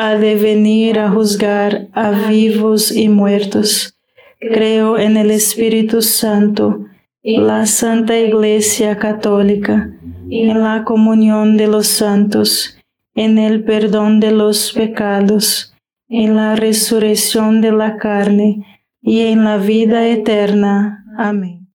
[0.00, 3.98] ha de venir a juzgar a vivos y muertos.
[4.38, 6.86] Creo en el Espíritu Santo,
[7.24, 9.90] la Santa Iglesia Católica,
[10.30, 12.78] en la comunión de los santos,
[13.16, 15.74] en el perdón de los pecados,
[16.08, 21.04] en la resurrección de la carne y en la vida eterna.
[21.18, 21.72] Amén.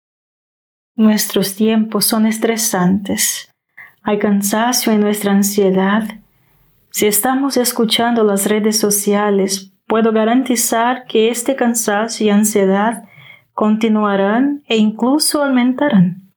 [0.95, 3.49] Nuestros tiempos son estresantes.
[4.01, 6.22] Hay cansancio en nuestra ansiedad
[6.93, 13.05] si estamos escuchando las redes sociales, puedo garantizar que este cansancio y ansiedad
[13.53, 16.31] continuarán e incluso aumentarán.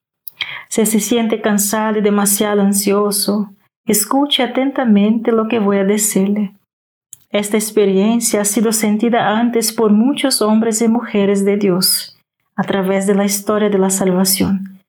[0.71, 3.51] Si se siente cansado y demasiado ansioso,
[3.85, 6.55] escuche atentamente lo que voy a decirle.
[7.31, 12.19] Esta experiencia ha sido sentida antes por muchos hombres y mujeres de Dios
[12.57, 14.81] a través de la historia de la salvación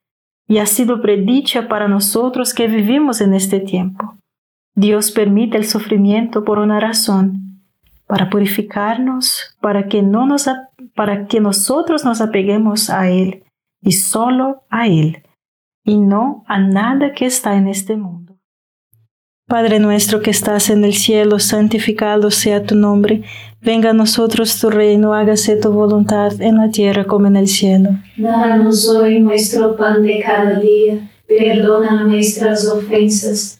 [0.48, 4.17] y ha sido predicha para nosotros que vivimos en este tiempo.
[4.78, 7.64] Dios permite el sufrimiento por una razón,
[8.06, 10.48] para purificarnos, para que, no nos,
[10.96, 13.44] para que nosotros nos apeguemos a Él
[13.82, 15.24] y solo a Él,
[15.84, 18.38] y no a nada que está en este mundo.
[19.48, 23.24] Padre nuestro que estás en el cielo, santificado sea tu nombre,
[23.60, 27.98] venga a nosotros tu reino, hágase tu voluntad en la tierra como en el cielo.
[28.16, 33.60] Danos hoy nuestro pan de cada día, perdona nuestras ofensas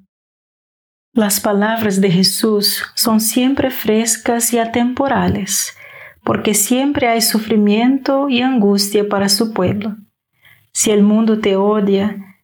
[1.13, 5.75] Las palabras de Jesús son siempre frescas y atemporales,
[6.23, 9.97] porque siempre hay sufrimiento y angustia para su pueblo.
[10.71, 12.37] Si el mundo te odia,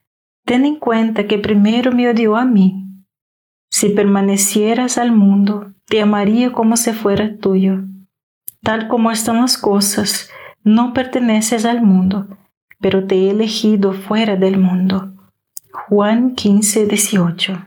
[0.43, 2.83] ten en cuenta que primero me odió a mí.
[3.69, 7.85] Si permanecieras al mundo, te amaría como si fuera tuyo.
[8.63, 10.29] Tal como están las cosas,
[10.65, 12.27] no perteneces al mundo,
[12.81, 15.13] pero te he elegido fuera del mundo.
[15.71, 17.66] Juan 15, 18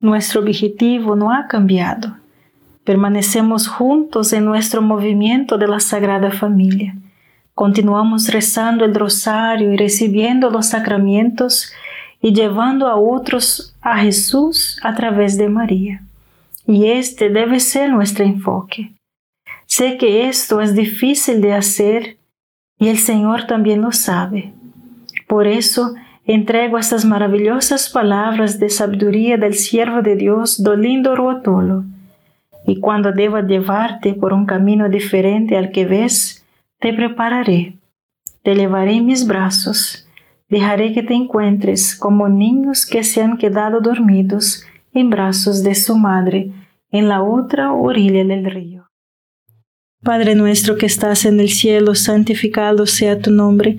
[0.00, 2.16] Nuestro objetivo no ha cambiado.
[2.84, 6.96] Permanecemos juntos en nuestro movimiento de la Sagrada Familia.
[7.54, 11.70] Continuamos rezando el rosario y recibiendo los sacramentos
[12.22, 16.02] y llevando a otros a Jesús a través de María.
[16.66, 18.94] Y este debe ser nuestro enfoque.
[19.66, 22.16] Sé que esto es difícil de hacer
[22.78, 24.54] y el Señor también lo sabe.
[25.28, 25.94] Por eso
[26.32, 31.84] entrego estas maravillosas palabras de sabiduría del siervo de Dios, Dolindo Ruotolo.
[32.66, 36.46] Y cuando deba llevarte por un camino diferente al que ves,
[36.78, 37.78] te prepararé,
[38.44, 40.08] te llevaré en mis brazos,
[40.48, 45.96] dejaré que te encuentres como niños que se han quedado dormidos en brazos de su
[45.96, 46.52] madre
[46.92, 48.86] en la otra orilla del río.
[50.02, 53.78] Padre nuestro que estás en el cielo, santificado sea tu nombre,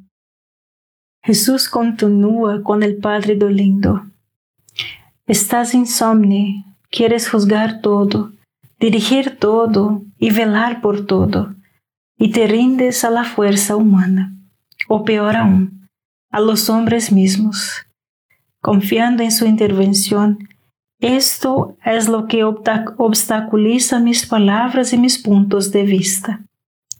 [1.23, 4.07] Jesús continúa con el Padre dolindo.
[5.27, 8.31] Estás insomne, quieres juzgar todo,
[8.79, 11.53] dirigir todo y velar por todo,
[12.17, 14.35] y te rindes a la fuerza humana,
[14.87, 15.87] o peor aún,
[16.31, 17.85] a los hombres mismos.
[18.59, 20.49] Confiando en su intervención,
[20.99, 26.41] esto es lo que obstaculiza mis palabras y mis puntos de vista.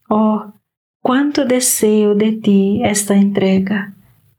[0.10, 0.54] Oh,
[1.02, 3.96] cuánto deseo de ti esta entrega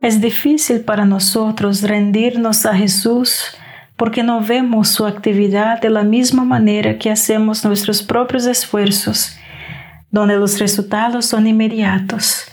[0.00, 3.56] Es difícil para nosotros rendirnos a Jesús
[3.96, 9.36] porque no vemos su actividad de la misma manera que hacemos nuestros propios esfuerzos,
[10.10, 12.52] donde los resultados son inmediatos.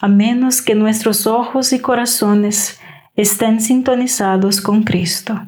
[0.00, 2.78] a menos que nuestros ojos y corazones
[3.14, 5.40] estén sintonizados con Cristo.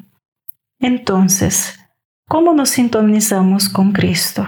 [0.79, 1.77] Entonces,
[2.27, 4.47] ¿cómo nos sintonizamos con Cristo?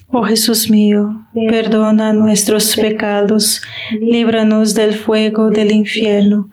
[0.13, 6.49] Oh Jesús mío, perdona nuestros pecados, líbranos del fuego del infierno,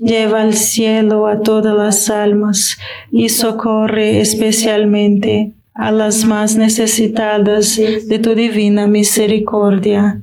[0.00, 2.78] lleva al cielo a todas las almas
[3.10, 10.22] y socorre especialmente a las más necesitadas de tu divina misericordia.